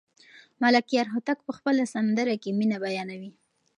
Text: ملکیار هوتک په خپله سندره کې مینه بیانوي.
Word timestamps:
ملکیار 0.61 1.07
هوتک 1.13 1.37
په 1.43 1.51
خپله 1.57 1.83
سندره 1.93 2.35
کې 2.41 2.51
مینه 2.59 2.77
بیانوي. 2.85 3.31